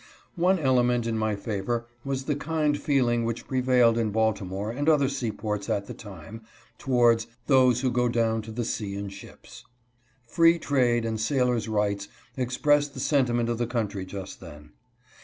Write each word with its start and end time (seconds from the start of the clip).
One 0.35 0.57
element 0.57 1.05
in 1.05 1.15
my 1.15 1.35
favor 1.35 1.85
was 2.03 2.23
the 2.23 2.35
kind 2.35 2.75
feeling 2.75 3.23
which 3.23 3.47
prevailed 3.47 3.99
in 3.99 4.09
Baltimore 4.09 4.71
and 4.71 4.89
other 4.89 5.07
seaports 5.07 5.69
at 5.69 5.85
the 5.85 5.93
time, 5.93 6.41
towards" 6.79 7.27
those 7.45 7.81
who 7.81 7.91
go 7.91 8.09
down 8.09 8.41
to 8.41 8.51
the 8.51 8.65
sea 8.65 8.95
in 8.95 9.09
ships."" 9.09 9.63
Free 10.25 10.57
trade 10.57 11.03
HIS 11.03 11.03
KNOWLEDGE 11.03 11.13
OF 11.13 11.19
SHIPS. 11.19 11.27
247 11.27 11.49
and 11.49 11.59
sailors' 11.59 11.67
rights" 11.67 12.07
expressed 12.35 12.93
the 12.95 12.99
sentiment 12.99 13.47
of 13.49 13.59
the 13.59 13.67
coun 13.67 13.87
try 13.87 14.03
just 14.03 14.39
then. 14.39 14.71